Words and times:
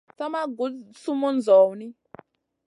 Sa 0.17 0.25
ma 0.33 0.41
guɗ 0.57 0.73
sumun 1.01 1.35
zawni. 1.45 1.85